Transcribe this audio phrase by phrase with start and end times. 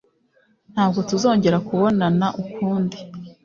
[0.73, 2.97] Ntabwo tuzongera kubonana ukundi.